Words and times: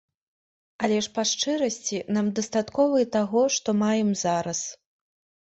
Але 0.85 0.95
ж 1.07 1.11
па 1.17 1.25
шчырасці 1.31 1.99
нам 2.17 2.31
дастаткова 2.41 2.95
і 3.05 3.09
таго, 3.17 3.45
што 3.59 3.77
маем 3.85 4.11
зараз. 4.25 4.65